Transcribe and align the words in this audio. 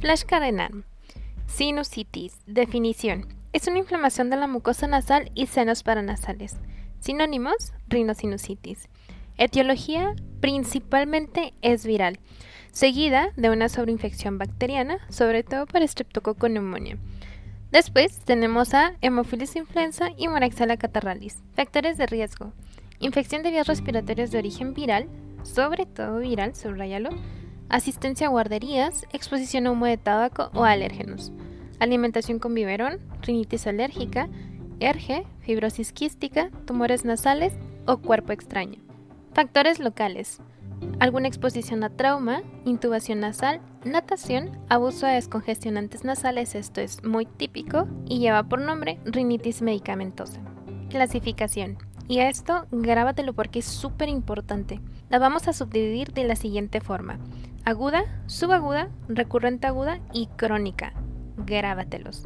Flashcard 0.00 0.44
enano. 0.44 0.84
Sinusitis. 1.46 2.40
Definición. 2.46 3.26
Es 3.52 3.68
una 3.68 3.80
inflamación 3.80 4.30
de 4.30 4.36
la 4.36 4.46
mucosa 4.46 4.86
nasal 4.86 5.30
y 5.34 5.46
senos 5.46 5.82
paranasales. 5.82 6.56
Sinónimos: 7.00 7.74
rinosinusitis. 7.86 8.88
Etiología: 9.36 10.14
principalmente 10.40 11.52
es 11.60 11.84
viral, 11.84 12.18
seguida 12.72 13.32
de 13.36 13.50
una 13.50 13.68
sobreinfección 13.68 14.38
bacteriana, 14.38 15.00
sobre 15.10 15.42
todo 15.42 15.66
por 15.66 15.86
Streptococcus 15.86 16.48
pneumoniae. 16.48 16.96
Después 17.70 18.20
tenemos 18.20 18.72
a 18.72 18.94
Hemophilus 19.02 19.54
influenza 19.54 20.08
y 20.16 20.28
Moraxella 20.28 20.78
catarrhalis. 20.78 21.42
Factores 21.52 21.98
de 21.98 22.06
riesgo: 22.06 22.54
infección 23.00 23.42
de 23.42 23.50
vías 23.50 23.66
respiratorias 23.66 24.30
de 24.30 24.38
origen 24.38 24.72
viral, 24.72 25.10
sobre 25.42 25.84
todo 25.84 26.20
viral, 26.20 26.54
subrayalo 26.54 27.10
asistencia 27.70 28.26
a 28.26 28.30
guarderías, 28.30 29.06
exposición 29.12 29.66
a 29.66 29.70
humo 29.70 29.86
de 29.86 29.96
tabaco 29.96 30.50
o 30.54 30.64
alérgenos, 30.64 31.32
alimentación 31.78 32.38
con 32.38 32.54
biberón, 32.54 32.98
rinitis 33.22 33.66
alérgica, 33.66 34.28
erge, 34.80 35.24
fibrosis 35.40 35.92
quística, 35.92 36.50
tumores 36.66 37.04
nasales 37.04 37.52
o 37.86 37.98
cuerpo 37.98 38.32
extraño. 38.32 38.80
Factores 39.32 39.78
locales. 39.78 40.40
Alguna 40.98 41.28
exposición 41.28 41.84
a 41.84 41.90
trauma, 41.90 42.42
intubación 42.64 43.20
nasal, 43.20 43.60
natación, 43.84 44.58
abuso 44.68 45.06
de 45.06 45.14
descongestionantes 45.14 46.04
nasales, 46.04 46.54
esto 46.54 46.80
es 46.80 47.04
muy 47.04 47.26
típico, 47.26 47.86
y 48.06 48.18
lleva 48.18 48.42
por 48.42 48.60
nombre 48.60 48.98
rinitis 49.04 49.62
medicamentosa. 49.62 50.40
Clasificación. 50.88 51.78
Y 52.08 52.18
esto 52.18 52.66
grábatelo 52.72 53.34
porque 53.34 53.60
es 53.60 53.66
súper 53.66 54.08
importante. 54.08 54.80
La 55.10 55.18
vamos 55.18 55.46
a 55.46 55.52
subdividir 55.52 56.12
de 56.12 56.24
la 56.24 56.34
siguiente 56.34 56.80
forma 56.80 57.20
aguda, 57.64 58.04
subaguda, 58.26 58.88
recurrente 59.08 59.66
aguda 59.66 60.00
y 60.12 60.26
crónica. 60.36 60.92
Grábatelos. 61.36 62.24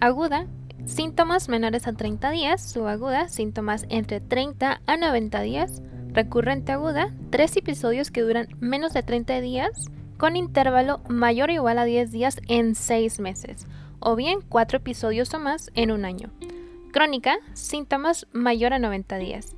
Aguda, 0.00 0.46
síntomas 0.86 1.48
menores 1.48 1.86
a 1.86 1.92
30 1.92 2.30
días, 2.30 2.62
subaguda, 2.62 3.28
síntomas 3.28 3.86
entre 3.88 4.20
30 4.20 4.80
a 4.86 4.96
90 4.96 5.40
días, 5.42 5.82
recurrente 6.12 6.72
aguda, 6.72 7.12
tres 7.30 7.56
episodios 7.56 8.10
que 8.10 8.22
duran 8.22 8.48
menos 8.60 8.92
de 8.92 9.02
30 9.02 9.40
días 9.40 9.90
con 10.16 10.36
intervalo 10.36 11.00
mayor 11.08 11.50
o 11.50 11.52
igual 11.52 11.78
a 11.78 11.84
10 11.84 12.10
días 12.12 12.40
en 12.48 12.74
6 12.74 13.20
meses, 13.20 13.66
o 13.98 14.16
bien 14.16 14.40
cuatro 14.48 14.78
episodios 14.78 15.34
o 15.34 15.40
más 15.40 15.70
en 15.74 15.90
un 15.90 16.04
año. 16.04 16.30
Crónica, 16.92 17.38
síntomas 17.54 18.26
mayor 18.32 18.72
a 18.72 18.78
90 18.78 19.16
días. 19.18 19.56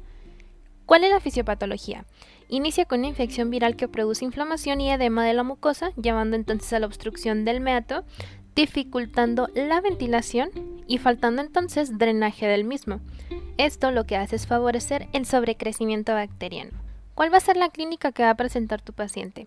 ¿Cuál 0.86 1.05
es 1.05 1.11
la 1.11 1.20
fisiopatología? 1.20 2.06
Inicia 2.48 2.84
con 2.84 3.00
una 3.00 3.08
infección 3.08 3.50
viral 3.50 3.77
que 3.77 3.89
produce 3.89 4.25
inflamación 4.25 4.80
y 4.80 4.91
edema 4.91 5.25
de 5.25 5.34
la 5.34 5.42
mucosa, 5.42 5.91
llevando 6.00 6.36
entonces 6.36 6.72
a 6.72 6.78
la 6.78 6.86
obstrucción 6.86 7.44
del 7.44 7.61
meato, 7.61 8.05
dificultando 8.55 9.48
la 9.55 9.80
ventilación 9.80 10.50
y 10.86 10.98
faltando 10.98 11.42
entonces 11.42 11.98
drenaje 11.98 12.47
del 12.47 12.64
mismo. 12.64 13.00
Esto 13.58 13.91
lo 13.91 14.05
que 14.06 14.17
hace 14.17 14.36
es 14.36 14.47
favorecer 14.47 15.08
el 15.12 15.27
sobrecrecimiento 15.27 16.12
bacteriano. 16.14 16.72
¿Cuál 17.14 17.33
va 17.33 17.39
a 17.39 17.41
ser 17.41 17.56
la 17.56 17.70
clínica 17.70 18.12
que 18.12 18.22
va 18.22 18.30
a 18.30 18.36
presentar 18.36 18.80
tu 18.80 18.92
paciente? 18.92 19.47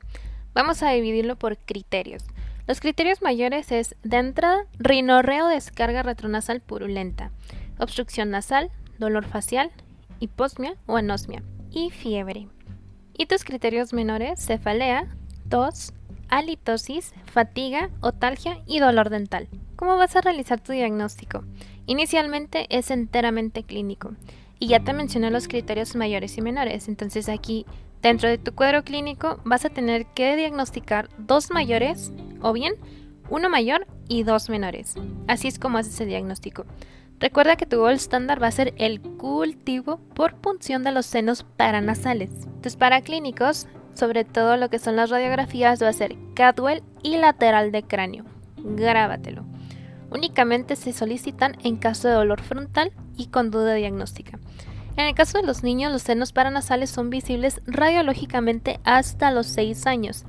Vamos 0.53 0.83
a 0.83 0.89
dividirlo 0.91 1.37
por 1.37 1.57
criterios. 1.57 2.23
Los 2.67 2.81
criterios 2.81 3.21
mayores 3.21 3.71
es 3.71 3.95
de 4.03 4.17
entrada, 4.17 4.65
rinorreo 4.77 5.47
descarga 5.47 6.03
retronasal 6.03 6.61
purulenta, 6.61 7.31
obstrucción 7.79 8.29
nasal, 8.29 8.69
dolor 8.99 9.25
facial, 9.25 9.71
hiposmia 10.19 10.75
o 10.85 10.97
anosmia 10.97 11.41
y 11.71 11.89
fiebre. 11.89 12.47
Y 13.19 13.25
tus 13.25 13.43
criterios 13.43 13.91
menores, 13.91 14.39
cefalea, 14.39 15.05
tos, 15.49 15.91
halitosis, 16.29 17.13
fatiga, 17.25 17.89
otalgia 17.99 18.61
y 18.65 18.79
dolor 18.79 19.09
dental. 19.09 19.49
¿Cómo 19.75 19.97
vas 19.97 20.15
a 20.15 20.21
realizar 20.21 20.61
tu 20.61 20.71
diagnóstico? 20.71 21.43
Inicialmente 21.85 22.65
es 22.69 22.91
enteramente 22.91 23.63
clínico. 23.63 24.13
Y 24.57 24.67
ya 24.67 24.79
te 24.79 24.93
mencioné 24.93 25.31
los 25.31 25.49
criterios 25.49 25.97
mayores 25.97 26.37
y 26.37 26.41
menores. 26.41 26.87
Entonces 26.87 27.27
aquí, 27.27 27.65
dentro 28.01 28.29
de 28.29 28.37
tu 28.37 28.55
cuadro 28.55 28.85
clínico, 28.85 29.41
vas 29.43 29.65
a 29.65 29.69
tener 29.69 30.05
que 30.05 30.37
diagnosticar 30.37 31.09
dos 31.17 31.51
mayores 31.51 32.13
o 32.41 32.53
bien 32.53 32.75
uno 33.29 33.49
mayor 33.49 33.85
y 34.07 34.23
dos 34.23 34.47
menores. 34.49 34.95
Así 35.27 35.49
es 35.49 35.59
como 35.59 35.77
haces 35.77 35.99
el 35.99 36.07
diagnóstico. 36.07 36.65
Recuerda 37.19 37.57
que 37.57 37.65
tu 37.65 37.79
gol 37.79 37.93
estándar 37.93 38.41
va 38.41 38.47
a 38.47 38.51
ser 38.51 38.73
el 38.77 39.01
cultivo 39.01 39.99
por 40.13 40.35
punción 40.35 40.83
de 40.83 40.93
los 40.93 41.05
senos 41.05 41.43
paranasales. 41.57 42.31
Entonces, 42.45 42.77
para 42.77 43.01
clínicos, 43.01 43.67
sobre 43.93 44.23
todo 44.23 44.55
lo 44.55 44.69
que 44.69 44.79
son 44.79 44.95
las 44.95 45.09
radiografías, 45.09 45.83
va 45.83 45.89
a 45.89 45.93
ser 45.93 46.15
Cadwell 46.33 46.81
y 47.03 47.17
lateral 47.17 47.73
de 47.73 47.83
cráneo. 47.83 48.23
Grábatelo. 48.57 49.43
Únicamente 50.11 50.77
se 50.77 50.93
solicitan 50.93 51.57
en 51.63 51.75
caso 51.75 52.07
de 52.07 52.13
dolor 52.13 52.41
frontal 52.41 52.93
y 53.17 53.27
con 53.27 53.51
duda 53.51 53.73
diagnóstica. 53.73 54.39
En 54.95 55.05
el 55.05 55.13
caso 55.13 55.37
de 55.37 55.45
los 55.45 55.61
niños, 55.61 55.91
los 55.91 56.01
senos 56.01 56.31
paranasales 56.31 56.89
son 56.89 57.09
visibles 57.09 57.61
radiológicamente 57.65 58.79
hasta 58.85 59.31
los 59.31 59.47
6 59.47 59.87
años, 59.87 60.25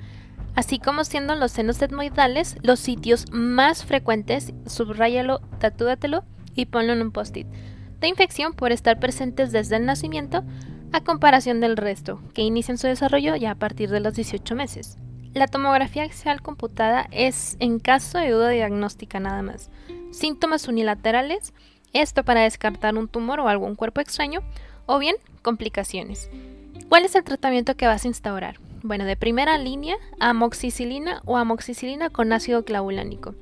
así 0.55 0.78
como 0.78 1.05
siendo 1.05 1.34
los 1.34 1.53
senos 1.53 1.81
etmoidales 1.83 2.57
los 2.62 2.81
sitios 2.81 3.27
más 3.33 3.84
frecuentes, 3.84 4.53
subrayalo, 4.67 5.41
tatúatelo, 5.59 6.25
y 6.55 6.66
ponlo 6.66 6.93
en 6.93 7.03
un 7.03 7.12
post-it, 7.12 7.47
de 8.00 8.09
infección 8.09 8.53
por 8.53 8.72
estar 8.72 8.99
presentes 8.99 9.53
desde 9.53 9.77
el 9.77 9.87
nacimiento 9.87 10.43
a 10.93 11.03
comparación 11.03 11.61
del 11.61 11.77
resto, 11.77 12.21
que 12.34 12.43
inician 12.43 12.78
su 12.78 12.87
desarrollo 12.87 13.37
ya 13.37 13.53
a 13.53 13.55
partir 13.55 13.91
de 13.91 14.00
los 14.00 14.15
18 14.15 14.55
meses. 14.55 14.99
La 15.33 15.47
tomografía 15.47 16.03
axial 16.03 16.43
computada 16.43 17.06
es 17.12 17.56
en 17.60 17.78
caso 17.78 18.19
de 18.19 18.31
duda 18.31 18.49
diagnóstica 18.49 19.21
nada 19.21 19.43
más. 19.43 19.71
Síntomas 20.10 20.66
unilaterales, 20.66 21.55
esto 21.93 22.25
para 22.25 22.43
descartar 22.43 22.97
un 22.97 23.06
tumor 23.06 23.39
o 23.39 23.49
algún 23.49 23.77
cuerpo 23.77 24.00
extraño, 24.00 24.41
o 24.87 24.99
bien 24.99 25.15
complicaciones. 25.43 26.28
¿Cuál 26.89 27.05
es 27.05 27.15
el 27.15 27.22
tratamiento 27.22 27.77
que 27.77 27.87
vas 27.87 28.05
a 28.05 28.09
instaurar? 28.09 28.56
Bueno, 28.82 29.04
de 29.04 29.16
primera 29.16 29.58
línea, 29.58 29.96
amoxicilina 30.20 31.20
o 31.26 31.36
amoxicilina 31.36 32.08
con 32.08 32.32
ácido 32.32 32.64
clavulánico. 32.64 33.34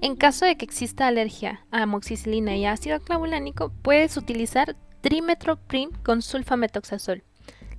En 0.00 0.14
caso 0.14 0.44
de 0.44 0.56
que 0.56 0.64
exista 0.64 1.08
alergia 1.08 1.64
a 1.72 1.82
amoxicilina 1.82 2.56
y 2.56 2.64
ácido 2.64 3.00
clavulánico, 3.00 3.72
puedes 3.82 4.16
utilizar 4.16 4.76
trimetoprim 5.00 5.90
con 6.04 6.22
sulfametoxazol. 6.22 7.24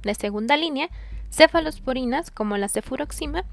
De 0.03 0.13
segunda 0.13 0.57
línea, 0.57 0.89
cefalosporinas 1.31 2.31
como 2.31 2.57
la 2.57 2.67
cefuroxima 2.67 3.45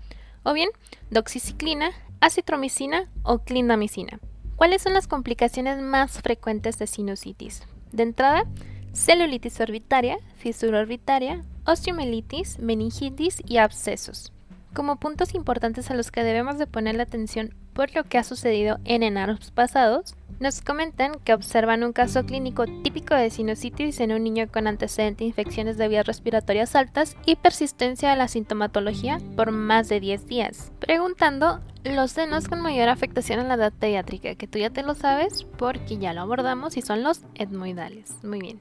o 0.43 0.53
bien 0.53 0.71
doxiciclina, 1.11 1.93
acitromicina 2.21 3.09
o 3.23 3.39
clindamicina. 3.39 4.19
¿Cuáles 4.57 4.83
son 4.83 4.93
las 4.93 5.07
complicaciones 5.07 5.81
más 5.81 6.21
frecuentes 6.21 6.79
de 6.79 6.89
sinusitis? 6.89 7.63
De 7.93 8.03
entrada, 8.03 8.45
celulitis 8.93 9.61
orbitaria, 9.61 10.19
fisura 10.37 10.81
orbitaria, 10.81 11.43
osteomelitis, 11.65 12.59
meningitis 12.59 13.43
y 13.47 13.59
abscesos. 13.59 14.33
Como 14.75 14.97
puntos 14.97 15.35
importantes 15.35 15.91
a 15.91 15.95
los 15.95 16.11
que 16.11 16.25
debemos 16.25 16.59
de 16.59 16.67
poner 16.67 16.95
la 16.95 17.03
atención 17.03 17.55
por 17.75 17.95
lo 17.95 18.05
que 18.05 18.19
ha 18.19 18.25
sucedido 18.25 18.79
en 18.85 19.03
enanos 19.03 19.51
pasados, 19.51 20.15
nos 20.41 20.61
comentan 20.61 21.13
que 21.25 21.35
observan 21.35 21.85
un 21.85 21.93
caso 21.93 22.25
clínico 22.25 22.65
típico 22.83 23.15
de 23.15 23.31
sinusitis 23.31 24.01
en 24.01 24.13
un 24.13 24.25
niño 24.25 24.49
con 24.51 24.67
antecedente 24.67 25.25
de 25.25 25.29
infecciones 25.29 25.77
de 25.77 25.89
vías 25.89 26.07
respiratorias 26.07 26.75
altas 26.75 27.17
y 27.25 27.37
persistencia 27.37 28.11
de 28.11 28.17
la 28.17 28.29
sintomatología 28.29 29.19
por 29.37 29.53
más 29.53 29.89
de 29.89 30.01
10 30.01 30.27
días. 30.27 30.73
Preguntando 30.81 31.61
los 31.85 32.13
senos 32.13 32.47
con 32.49 32.61
mayor 32.61 32.89
afectación 32.89 33.41
en 33.41 33.49
la 33.49 33.55
edad 33.55 33.73
pediátrica, 33.73 34.35
que 34.37 34.47
tú 34.47 34.59
ya 34.59 34.71
te 34.71 34.83
lo 34.83 34.95
sabes 34.95 35.45
porque 35.59 35.99
ya 35.99 36.13
lo 36.13 36.21
abordamos 36.21 36.77
y 36.77 36.83
son 36.83 37.03
los 37.03 37.23
etmoidales. 37.35 38.13
Muy 38.23 38.41
bien. 38.41 38.59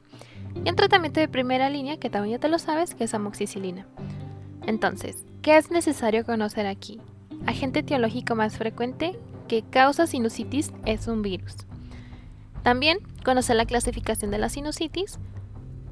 Y 0.65 0.69
un 0.69 0.75
tratamiento 0.75 1.19
de 1.19 1.27
primera 1.27 1.69
línea, 1.69 1.97
que 1.97 2.09
también 2.09 2.37
ya 2.37 2.41
te 2.41 2.49
lo 2.49 2.57
sabes, 2.57 2.95
que 2.95 3.03
es 3.03 3.13
amoxicilina. 3.13 3.85
Entonces, 4.65 5.23
¿qué 5.41 5.57
es 5.57 5.69
necesario 5.71 6.25
conocer 6.25 6.65
aquí? 6.65 6.99
Agente 7.45 7.79
etiológico 7.79 8.35
más 8.35 8.57
frecuente 8.57 9.17
que 9.47 9.61
causa 9.63 10.07
sinusitis 10.07 10.73
es 10.85 11.07
un 11.07 11.21
virus. 11.21 11.55
También 12.63 12.99
conocer 13.23 13.55
la 13.55 13.65
clasificación 13.65 14.31
de 14.31 14.37
la 14.37 14.49
sinusitis. 14.49 15.19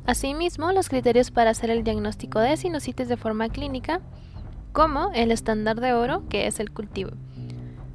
Asimismo, 0.06 0.71
los 0.71 0.89
criterios 0.89 1.30
para 1.30 1.51
hacer 1.51 1.69
el 1.69 1.83
diagnóstico 1.83 2.39
de 2.39 2.57
sinusitis 2.57 3.07
de 3.07 3.18
forma 3.18 3.50
clínica, 3.50 4.01
como 4.71 5.12
el 5.13 5.31
estándar 5.31 5.80
de 5.80 5.94
oro, 5.94 6.27
que 6.30 6.48
es 6.48 6.59
el 6.59 6.71
cultivo 6.71 7.12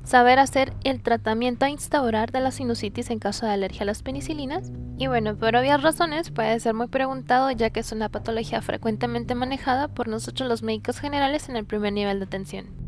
saber 0.04 0.38
hacer 0.38 0.72
el 0.84 1.02
tratamiento 1.02 1.64
a 1.64 1.70
instaurar 1.70 2.30
de 2.30 2.40
la 2.40 2.50
sinusitis 2.50 3.10
en 3.10 3.18
caso 3.18 3.46
de 3.46 3.52
alergia 3.52 3.82
a 3.82 3.86
las 3.86 4.02
penicilinas. 4.02 4.70
Y 4.98 5.08
bueno, 5.08 5.36
por 5.36 5.56
obvias 5.56 5.82
razones 5.82 6.30
puede 6.30 6.60
ser 6.60 6.74
muy 6.74 6.86
preguntado 6.86 7.50
ya 7.50 7.70
que 7.70 7.80
es 7.80 7.90
una 7.90 8.10
patología 8.10 8.62
frecuentemente 8.62 9.34
manejada 9.34 9.88
por 9.88 10.08
nosotros 10.08 10.48
los 10.48 10.62
médicos 10.62 11.00
generales 11.00 11.48
en 11.48 11.56
el 11.56 11.64
primer 11.64 11.92
nivel 11.92 12.20
de 12.20 12.26
atención. 12.26 12.84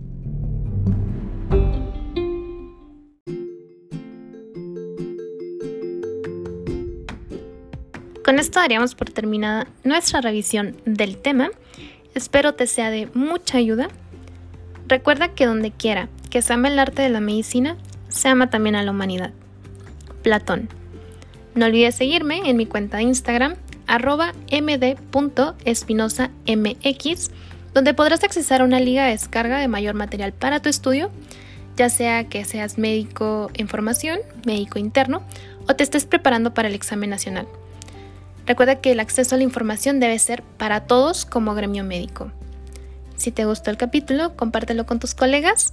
Con 8.24 8.40
esto 8.40 8.58
daríamos 8.58 8.96
por 8.96 9.08
terminada 9.10 9.68
nuestra 9.84 10.20
revisión 10.20 10.76
del 10.84 11.16
tema. 11.16 11.48
Espero 12.14 12.54
te 12.54 12.66
sea 12.66 12.90
de 12.90 13.08
mucha 13.14 13.58
ayuda. 13.58 13.88
Recuerda 14.88 15.28
que 15.28 15.46
donde 15.46 15.70
quiera 15.70 16.08
que 16.36 16.42
se 16.42 16.52
ama 16.52 16.68
el 16.68 16.78
arte 16.78 17.00
de 17.00 17.08
la 17.08 17.20
medicina, 17.20 17.78
se 18.10 18.28
ama 18.28 18.50
también 18.50 18.76
a 18.76 18.82
la 18.82 18.90
humanidad. 18.90 19.30
Platón. 20.22 20.68
No 21.54 21.64
olvides 21.64 21.94
seguirme 21.94 22.42
en 22.44 22.58
mi 22.58 22.66
cuenta 22.66 22.98
de 22.98 23.04
Instagram, 23.04 23.54
arroba 23.86 24.34
md.espinosamx, 24.52 27.30
donde 27.72 27.94
podrás 27.94 28.22
accesar 28.22 28.60
a 28.60 28.64
una 28.64 28.80
liga 28.80 29.06
de 29.06 29.12
descarga 29.12 29.60
de 29.60 29.66
mayor 29.66 29.94
material 29.94 30.34
para 30.34 30.60
tu 30.60 30.68
estudio, 30.68 31.10
ya 31.74 31.88
sea 31.88 32.28
que 32.28 32.44
seas 32.44 32.76
médico 32.76 33.50
en 33.54 33.66
formación, 33.66 34.18
médico 34.44 34.78
interno, 34.78 35.22
o 35.66 35.74
te 35.74 35.84
estés 35.84 36.04
preparando 36.04 36.52
para 36.52 36.68
el 36.68 36.74
examen 36.74 37.08
nacional. 37.08 37.48
Recuerda 38.44 38.82
que 38.82 38.92
el 38.92 39.00
acceso 39.00 39.36
a 39.36 39.38
la 39.38 39.44
información 39.44 40.00
debe 40.00 40.18
ser 40.18 40.42
para 40.42 40.80
todos 40.80 41.24
como 41.24 41.54
gremio 41.54 41.82
médico. 41.82 42.30
Si 43.16 43.32
te 43.32 43.46
gustó 43.46 43.70
el 43.70 43.78
capítulo, 43.78 44.36
compártelo 44.36 44.84
con 44.84 44.98
tus 44.98 45.14
colegas 45.14 45.72